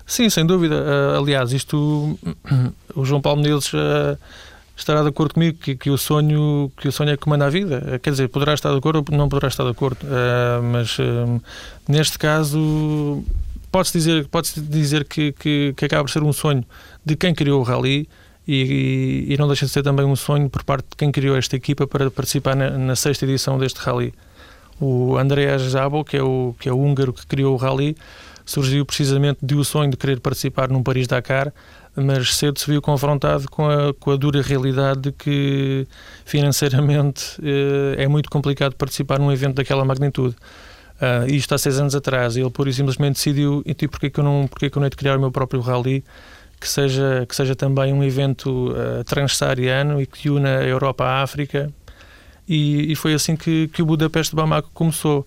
[0.06, 0.76] Sim, sem dúvida.
[0.76, 2.18] Uh, aliás, isto
[2.96, 4.18] o João Paulo uh,
[4.80, 7.50] estará de acordo comigo que, que, o sonho que o sonho é que comanda a
[7.50, 7.82] vida.
[7.86, 10.06] Uh, quer dizer, poderá estar de acordo ou não poderá estar de acordo,
[10.62, 10.96] mas
[11.88, 13.22] neste caso
[13.70, 16.64] pode-se dizer, pode dizer que, que, que, acaba por ser um sonho
[17.04, 18.08] de quem criou o Rally
[18.46, 21.54] e, e, não deixa de ser também um sonho por parte de quem criou esta
[21.54, 24.12] equipa para participar na, na sexta edição deste Rally.
[24.80, 27.96] O Andreas Zabel, que é o, que é o húngaro que criou o Rally,
[28.44, 31.52] surgiu precisamente de o sonho de querer participar num Paris-Dakar,
[32.00, 35.86] mas cedo se viu confrontado com a, com a dura realidade de que
[36.24, 40.34] financeiramente eh, é muito complicado participar num evento daquela magnitude.
[41.00, 44.20] Uh, isto há seis anos atrás, ele pura e simplesmente decidiu, e tipo, porque que
[44.20, 46.04] eu não, porque que eu não hei de criar o meu próprio rally,
[46.60, 51.72] que seja, que seja também um evento uh, e que una a Europa à África
[52.50, 55.24] e, e foi assim que, que o Budapeste Bamako começou.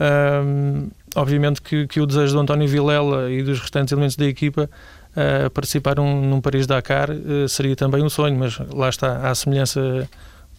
[0.00, 4.70] Um, obviamente que, que, o desejo do António Vilela e dos restantes elementos da equipa
[5.52, 10.08] participar num, num Paris-Dakar uh, seria também um sonho, mas lá está, à semelhança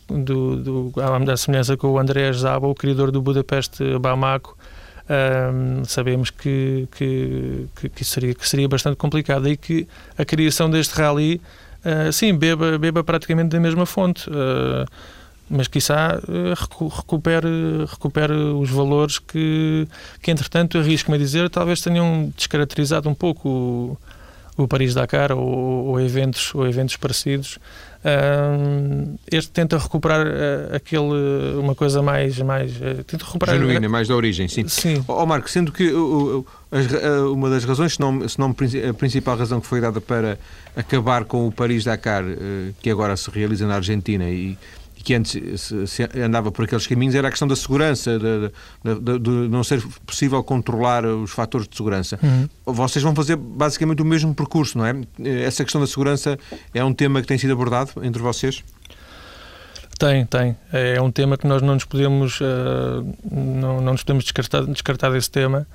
[0.07, 4.57] do, do, à semelhança com o André Zaba, o criador do Budapeste Bamako,
[5.11, 9.87] um, sabemos que, que, que, seria, que seria bastante complicado e que
[10.17, 11.41] a criação deste rally,
[11.85, 14.29] uh, sim, beba, beba praticamente da mesma fonte.
[14.29, 14.85] Uh,
[15.53, 16.53] mas quiçá eh,
[16.97, 19.85] recupere, recupere os valores que,
[20.21, 23.99] que entretanto, arrisco-me a dizer, talvez tenham descaracterizado um pouco
[24.63, 27.59] o, Paris-Dakar ou, ou, eventos, ou eventos parecidos.
[28.03, 32.39] Um, este tenta recuperar uh, aquele, uma coisa mais.
[32.39, 34.67] mais uh, tenta recuperar Genuína, mais da origem, sim.
[34.67, 35.03] sim.
[35.07, 36.45] Ó oh, Marco, sendo que uh,
[37.31, 38.55] uma das razões, se não, se não
[38.89, 40.39] a principal razão que foi dada para
[40.75, 42.23] acabar com o Paris-Dakar,
[42.81, 44.57] que agora se realiza na Argentina e
[45.01, 48.51] e que antes se, se andava por aqueles caminhos era a questão da segurança, de,
[48.83, 52.19] de, de, de não ser possível controlar os fatores de segurança.
[52.21, 52.47] Uhum.
[52.67, 54.95] Vocês vão fazer basicamente o mesmo percurso, não é?
[55.43, 56.37] Essa questão da segurança
[56.73, 58.63] é um tema que tem sido abordado entre vocês?
[59.97, 60.55] Tem, tem.
[60.71, 65.09] É um tema que nós não nos podemos, uh, não, não nos podemos descartar, descartar
[65.11, 65.67] desse tema.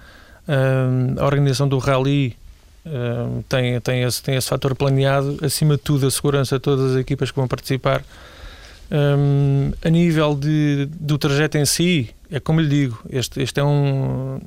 [0.48, 2.36] Uh, a organização do rally
[2.86, 5.38] uh, tem, tem, esse, tem esse fator planeado.
[5.42, 8.04] Acima de tudo, a segurança de todas as equipas que vão participar
[8.90, 13.64] um, a nível de, do trajeto em si, é como lhe digo, este, este é
[13.64, 14.40] um.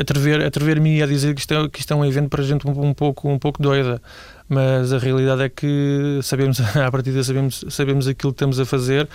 [0.00, 2.88] Atrever-me atrever a dizer que isto, é, que isto é um evento para gente um,
[2.88, 4.00] um, pouco, um pouco doida,
[4.48, 9.08] mas a realidade é que sabemos, à partida, sabemos, sabemos aquilo que estamos a fazer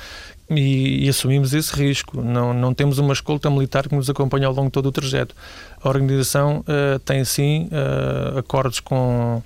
[0.50, 2.22] e, e, assumimos esse risco.
[2.22, 5.34] Não, não temos uma escolta militar que nos acompanhe ao longo de todo o trajeto.
[5.82, 9.42] A organização uh, tem sim uh, acordos com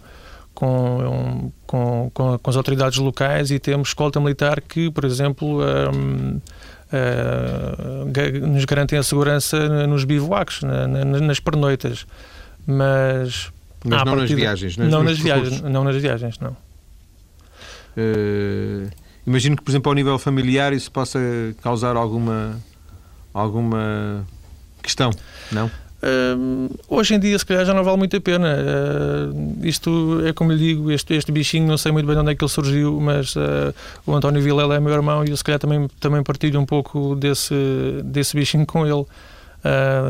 [0.58, 6.42] com, com, com, as autoridades locais e temos escolta militar que, por exemplo, um,
[6.92, 12.08] uh, nos garantem a segurança nos bivouacs, na, na, nas pernoitas.
[12.66, 13.52] Mas,
[13.86, 16.58] mas não partida, nas viagens, não nas viagens, não nas viagens, não.
[17.96, 18.90] Uh,
[19.28, 21.20] imagino que, por exemplo, ao nível familiar isso possa
[21.62, 22.60] causar alguma
[23.32, 24.26] alguma
[24.82, 25.12] questão,
[25.52, 25.70] não?
[25.98, 28.56] Uh, hoje em dia, se calhar, já não vale muito a pena.
[28.56, 32.32] Uh, isto é como lhe digo, este, este bichinho, não sei muito bem de onde
[32.32, 33.74] é que ele surgiu, mas uh,
[34.06, 37.16] o António Vilela é meu irmão e eu, se calhar, também, também partilho um pouco
[37.16, 37.56] desse,
[38.04, 39.06] desse bichinho com ele.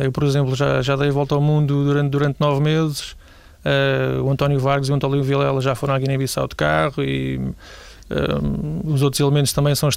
[0.03, 3.15] eu, por exemplo, já, já dei volta ao mundo durante, durante nove meses.
[4.23, 7.39] o António Vargas e o António Vilela já foram à Guiné-Bissau de carro e.
[8.85, 9.89] os outros elementos também são,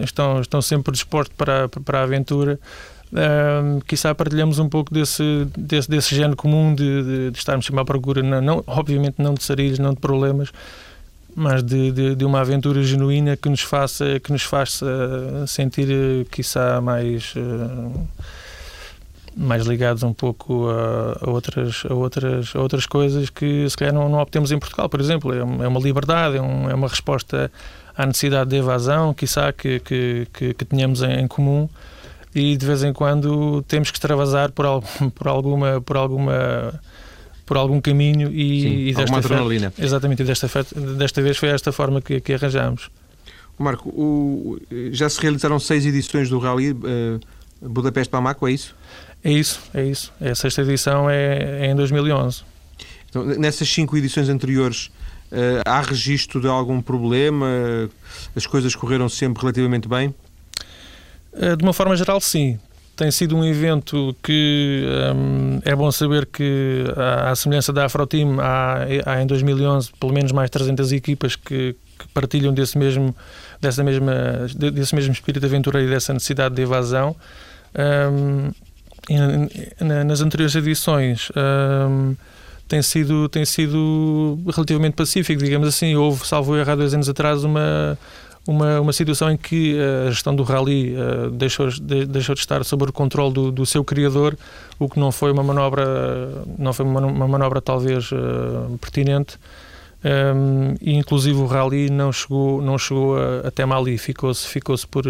[0.00, 2.58] estão, estão sempre dispostos para, para a aventura
[3.14, 7.80] um, quiçá partilhamos um pouco desse, desse, desse género comum de, de, de estarmos sempre
[7.80, 10.50] à procura, não, não, obviamente não de sarilhos, não de problemas,
[11.34, 14.86] mas de, de, de, uma aventura genuína que nos faça, que nos faça
[15.46, 17.34] sentir, quiçá, mais.
[17.36, 18.06] Uh,
[19.36, 23.92] mais ligados um pouco a, a, outras, a, outras, a outras coisas que se calhar
[23.92, 25.32] não, não obtemos em Portugal, por exemplo.
[25.32, 27.50] É, é uma liberdade, é, um, é, uma resposta
[27.96, 31.68] à necessidade de evasão, quiçá, que, que, que, que tenhamos em, em comum
[32.34, 34.66] e de vez em quando temos que extravasar por,
[35.14, 36.80] por alguma por alguma
[37.46, 39.72] por algum caminho e, Sim, e desta adrenalina.
[39.78, 40.48] exatamente e desta,
[40.96, 42.90] desta vez foi esta forma que, que arranjamos
[43.58, 44.58] Marco, o,
[44.90, 47.20] já se realizaram seis edições do Rally uh,
[47.60, 48.74] Budapeste Bamako, é isso?
[49.24, 50.12] É isso, é isso.
[50.20, 52.42] A sexta edição é, é em 2011.
[53.08, 54.90] Então, nessas cinco edições anteriores,
[55.32, 57.46] uh, há registro de algum problema?
[58.36, 60.14] As coisas correram sempre relativamente bem?
[61.36, 62.58] Eh, de uma forma geral, sim.
[62.96, 68.84] Tem sido um evento que um, é bom saber que, à semelhança da Afroteam, há,
[69.04, 73.14] há em 2011 pelo menos mais 300 equipas que, que partilham desse mesmo,
[73.60, 77.16] dessa mesma, desse mesmo espírito aventureiro e dessa necessidade de evasão.
[77.74, 78.52] Um,
[79.80, 82.14] nas anteriores edições um,
[82.66, 85.94] tem sido, tem sido relativamente pacífico, digamos assim.
[85.94, 87.98] Houve, salvo erro, há dois anos atrás, uma,
[88.46, 92.64] uma, uma situação em que a gestão do rally uh, deixou, de, deixou de estar
[92.64, 94.36] sob o controle do, do, seu criador,
[94.78, 95.84] o que não foi uma manobra,
[96.58, 99.38] não foi uma, manobra talvez uh, pertinente.
[100.04, 105.04] Um, e inclusive o rally não chegou, não chegou a, até Mali, ficou-se ficou por,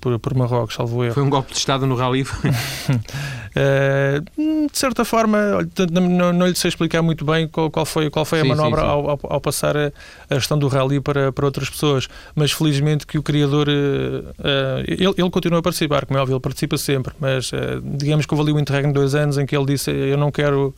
[0.00, 1.12] por, por Marrocos, salvo erro.
[1.12, 2.22] Foi um golpe de Estado no rally?
[2.22, 2.24] uh,
[4.72, 5.38] de certa forma,
[5.90, 8.80] não, não lhe sei explicar muito bem qual, qual foi, qual foi sim, a manobra
[8.80, 8.92] sim, sim.
[8.92, 9.92] Ao, ao, ao, passar a,
[10.30, 14.84] a, gestão do rally para, para outras pessoas, mas felizmente que o criador, uh, uh,
[14.88, 17.50] ele, ele continua a participar, como é óbvio, ele participa sempre, mas
[17.82, 20.30] digamos que houve ali um interregno de dois anos em que ele disse eu não
[20.30, 20.74] quero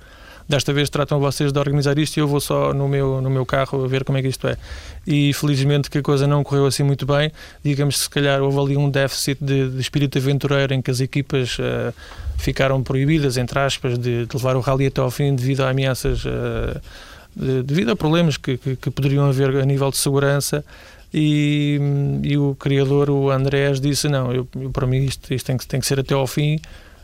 [0.49, 3.47] desta vez tratam vocês de organizar isto e eu vou só no meu, no meu
[3.47, 4.57] carro ver como é que isto é.
[5.07, 7.33] E felizmente que a coisa não correu assim muito bem.
[7.65, 11.01] Digamos que se calhar houve ali um déficit de, de espírito aventureiro em que as
[11.01, 11.93] equipas uh,
[12.37, 16.25] ficaram proibidas, entre aspas, de, de, levar o rally até ao fim devido a ameaças,
[16.25, 16.81] uh,
[17.35, 20.65] de, devido a problemas que, que, que poderiam haver a nível de segurança.
[21.15, 21.79] E,
[22.23, 25.79] e, o criador, o Andrés, disse: Não, eu, para mim isto, isto tem, que, tem
[25.79, 26.59] que ser até ao fim.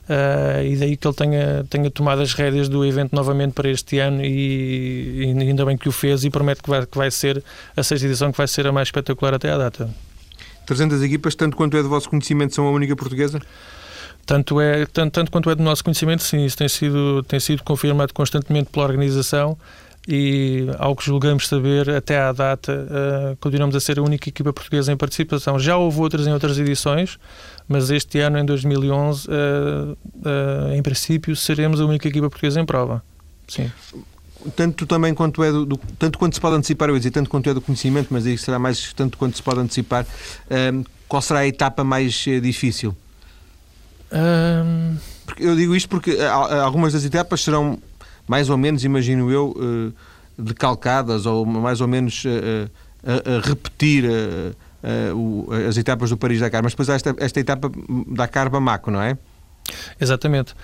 [0.09, 3.99] Uh, e daí que ele tenha, tenha tomado as rédeas do evento novamente para este
[3.99, 7.45] ano e, e, ainda bem que o fez e promete que vai, que vai ser
[7.77, 9.91] a sexta edição que vai ser a mais espetacular até à data.
[10.65, 13.39] 300 equipas, tanto quanto é do vosso conhecimento, são a única portuguesa?
[14.25, 17.63] Tanto, é, tanto, tanto quanto é do nosso conhecimento, sim, isso tem sido, tem sido
[17.63, 19.59] confirmado constantemente pela organização
[20.11, 24.51] e, ao que julgamos saber, até à data, uh, continuamos a ser a única equipa
[24.55, 25.59] portuguesa em participação.
[25.59, 27.19] Já houve outras em outras edições,
[27.69, 29.33] mas este ano, em 2011, uh,
[29.93, 33.05] uh, em princípio, seremos a única equipa portuguesa em prova.
[33.47, 33.71] Sim.
[34.57, 37.29] Tanto também quanto é do, do, tanto quanto se pode antecipar, eu ia dizer tanto
[37.29, 40.07] quanto é do conhecimento, mas aí será mais tanto quanto se pode antecipar.
[40.47, 42.97] Uh, qual será a etapa mais eh, difícil?
[44.11, 44.97] Um...
[45.39, 46.17] Eu digo isto porque
[46.63, 47.79] algumas das etapas serão
[48.29, 49.93] mais ou menos, imagino eu, uh,
[50.41, 52.71] decalcadas ou mais ou menos uh,
[53.03, 54.05] a repetir
[55.69, 57.71] as etapas do Paris-Dakar, mas depois há esta, esta etapa
[58.07, 59.17] Dakar-Bamako, não é?
[60.01, 60.55] Exatamente.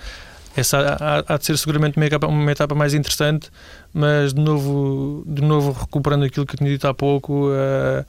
[0.55, 3.49] Essa há, há, de ser seguramente uma etapa, uma etapa, mais interessante,
[3.93, 8.05] mas de novo, de novo recuperando aquilo que eu tinha dito há pouco, uh,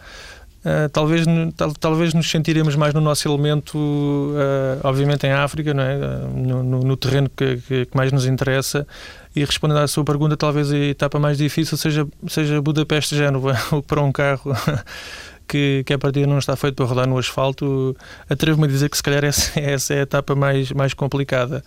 [0.66, 1.24] Uh, talvez,
[1.56, 5.96] tal, talvez nos sentiremos mais no nosso elemento, uh, obviamente em África, não é?
[5.96, 8.84] Uh, no, no, no, terreno que, que, mais nos interessa.
[9.36, 14.10] E respondendo à sua pergunta, talvez a etapa mais difícil seja, seja Budapeste-Génova, para um
[14.10, 14.56] carro
[15.46, 17.96] que, que a partida não está feito para rodar no asfalto,
[18.28, 21.62] atrevo-me a dizer que se calhar essa, essa é a etapa mais, mais complicada.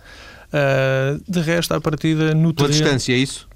[0.52, 2.84] Uh, de resto, a partida no Pela terreno...
[2.84, 3.48] distância, é isso?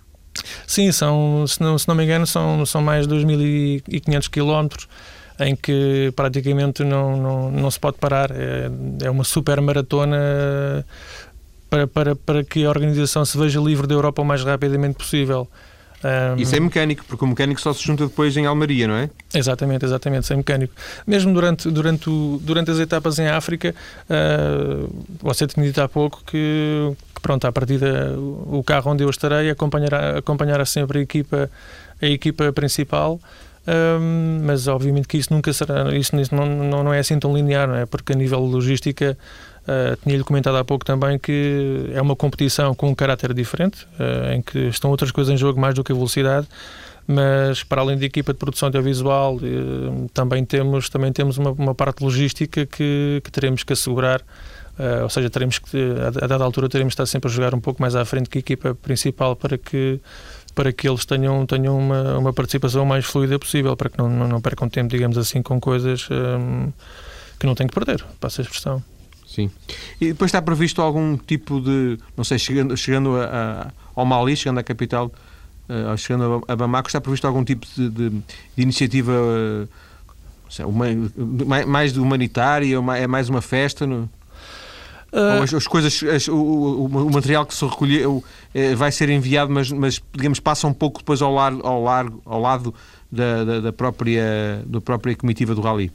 [0.67, 4.89] Sim, são, se não, se não me engano, são, são mais de 2.500 quilómetros
[5.41, 8.31] em que praticamente não, não, não se pode parar.
[8.31, 8.71] É,
[9.03, 10.85] é uma super maratona
[11.69, 15.49] para, para, para que a organização se veja livre da Europa o mais rapidamente possível.
[16.05, 19.09] Um, Isso é mecânico, porque o mecânico só se junta depois em Almaria, não é?
[19.33, 20.75] Exatamente, exatamente, sem mecânico.
[21.07, 23.75] Mesmo durante, durante, o, durante as etapas em África,
[24.11, 27.81] uh, você tinha dito há pouco que, que pronto, a partir
[28.19, 31.51] o carro onde eu estarei acompanhará, acompanhará sempre a equipa,
[32.03, 33.19] a equipa principal.
[33.67, 37.67] Um, mas obviamente que isso nunca será, isso, não, não, não é assim tão linear,
[37.67, 37.87] não é?
[37.87, 39.17] Porque a nível de logística,
[39.63, 44.33] uh, tinha-lhe comentado há pouco também que é uma competição com um caráter diferente, uh,
[44.33, 46.47] em que estão outras coisas em jogo mais do que a velocidade
[47.07, 51.75] mas para além da equipa de produção audiovisual eh, também temos, também temos uma, uma
[51.75, 54.23] parte logística que, que teremos que assegurar
[54.77, 57.55] Uh, ou seja, teremos que, a, a dada altura, teremos que estar sempre a jogar
[57.55, 60.01] um pouco mais à frente que a equipa principal para que,
[60.55, 64.29] para que eles tenham, tenham uma, uma participação mais fluida possível, para que não, não,
[64.29, 66.73] não percam tempo, digamos assim, com coisas um,
[67.39, 68.83] que não têm que perder, passa a expressão.
[69.27, 69.51] Sim.
[70.01, 74.37] E depois está previsto algum tipo de, não sei, chegando, chegando a, a, ao Mali,
[74.37, 75.11] chegando à capital,
[75.69, 78.23] uh, chegando a Bamako, está previsto algum tipo de, de, de
[78.63, 79.69] iniciativa uh,
[80.49, 80.87] sei, uma,
[81.67, 83.87] mais humanitária, é mais uma festa?
[83.87, 84.09] No...
[85.15, 85.45] Uh...
[85.45, 89.53] As, as, coisas, as, o, o, o, material que se recolheu é, vai ser enviado,
[89.53, 92.75] mas, mas digamos passa um pouco depois ao, lar, ao, largo, ao lado
[93.13, 95.93] da, da, da, própria, da própria comitiva do Rally.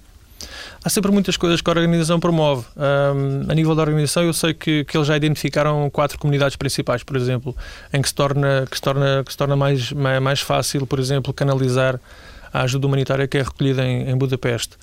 [0.82, 2.66] Há sempre muitas coisas que a organização promove.
[2.78, 7.04] Um, a nível da organização, eu sei que, que eles já identificaram quatro comunidades principais,
[7.04, 7.54] por exemplo,
[7.92, 11.34] em que se torna, que se torna, que se torna mais, mais fácil, por exemplo,
[11.34, 12.00] canalizar
[12.54, 14.78] a ajuda humanitária que é recolhida em, em Budapeste.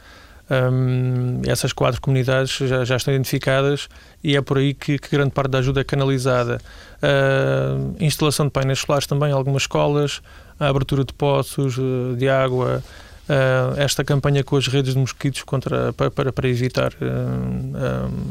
[0.49, 3.89] Um, essas quatro comunidades já, já, estão identificadas
[4.23, 6.61] e é por aí que, que grande parte da ajuda é canalizada.
[7.03, 10.23] Uh, instalação de painéis solares também algumas escolas,
[10.61, 12.81] a abertura de poços uh, de água,
[13.29, 16.93] uh, esta campanha com as redes de mosquitos contra, para, para, para evitar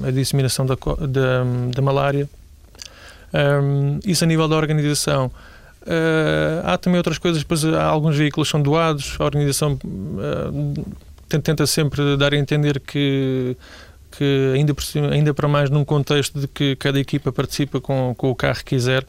[0.08, 1.44] a disseminação da, da,
[1.74, 2.30] da malária.
[3.34, 5.30] Um, isso a nível da organização.
[5.82, 10.86] Uh, há também outras coisas, depois há alguns veículos são doados, a organização uh,
[11.28, 13.58] tenta sempre dar a entender que
[14.18, 18.32] que ainda, por, ainda para mais num contexto de que cada equipa participa com, com
[18.32, 19.06] o carro que quiser,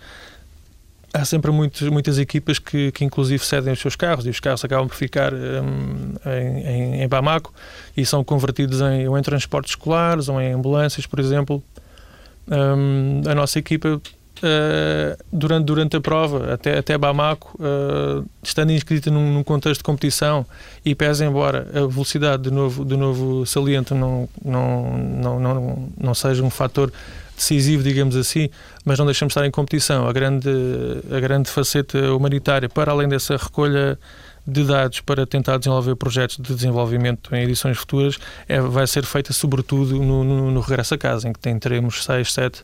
[1.12, 4.64] há sempre muitos, muitas equipas que, que inclusive cedem os seus carros e os carros
[4.64, 7.52] acabam por ficar um, em, em, Bamako
[7.96, 11.62] e são convertidos em, ou em transportes escolares ou em ambulâncias, por exemplo.
[12.48, 14.00] Um, a nossa equipa
[14.37, 19.84] Uh, durante, durante a prova, até, até Bamako, uh, estando inscrita num, num, contexto de
[19.84, 20.45] competição
[20.84, 26.14] e pese embora a velocidade de novo, de novo saliente não, não, não, não, não
[26.14, 26.93] seja um fator
[27.34, 28.51] decisivo, digamos assim,
[28.84, 30.07] mas não deixamos de estar em competição.
[30.07, 30.51] A grande,
[31.11, 33.99] a grande faceta humanitária, para além dessa recolha
[34.47, 38.18] de dados para tentar desenvolver projetos de desenvolvimento em edições futuras,
[38.49, 42.32] é, vai ser feita sobretudo no, no, no regresso a casa, em que teremos 6,
[42.32, 42.62] 7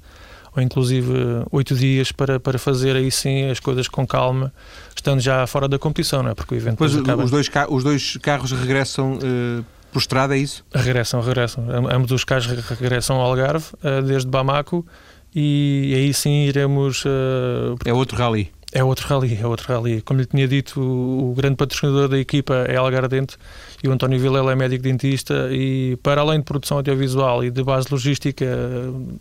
[0.55, 1.13] ou inclusive
[1.51, 4.53] oito dias para, para fazer aí sim as coisas com calma,
[4.95, 6.35] estando já fora da competição, não é?
[6.35, 7.25] Porque o evento depois acaba...
[7.25, 10.65] os, dois os dois carros regressam uh, por estrada, é isso?
[10.75, 11.65] Regressam, regressam.
[11.91, 14.87] Ambos os carros regressam ao Algarve, uh, desde Bamako,
[15.35, 17.05] e aí sim iremos.
[17.05, 18.51] Uh, é outro rally.
[18.75, 20.01] É outro rally, é outro rally.
[20.01, 23.37] Como lhe tinha dito, o, o grande patrocinador da equipa é Algardente
[23.85, 27.63] e o António Vilela é médico dentista e para além de produção audiovisual e de
[27.63, 28.47] base logística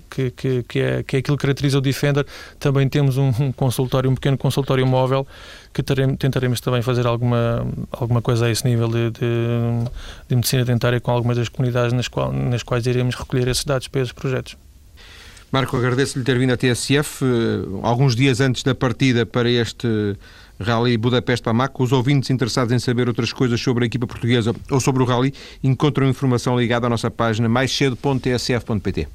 [0.10, 2.26] que, que, que, é, que é aquilo que caracteriza o Defender,
[2.60, 5.28] também temos um, consultório, um pequeno consultório móvel
[5.74, 9.20] que tentaremos também fazer alguma, alguma coisa a esse nível de, de,
[10.30, 13.90] de medicina dentária com algumas das comunidades nas, qual, nas quais iremos recolher esses dados
[13.90, 14.56] para esses projetos.
[15.52, 17.28] Marco, agradeço-lhe ter vindo à TSF eh,
[17.84, 20.16] alguns dias antes da partida para este
[20.58, 21.84] Rally Budapeste-Bamako.
[21.84, 25.34] Os ouvintes interessados em saber outras coisas sobre a equipa portuguesa ou sobre o Rally
[25.62, 29.08] encontram informação ligada à nossa página maiscedo.tsf.pt.